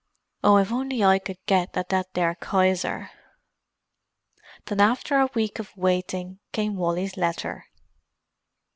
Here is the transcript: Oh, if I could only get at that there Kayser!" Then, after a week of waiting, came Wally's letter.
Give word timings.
Oh, 0.43 0.57
if 0.57 0.69
I 0.69 0.69
could 0.71 1.03
only 1.05 1.41
get 1.45 1.77
at 1.77 1.89
that 1.89 2.15
there 2.15 2.33
Kayser!" 2.33 3.11
Then, 4.65 4.81
after 4.81 5.19
a 5.19 5.29
week 5.35 5.59
of 5.59 5.77
waiting, 5.77 6.39
came 6.51 6.75
Wally's 6.75 7.17
letter. 7.17 7.67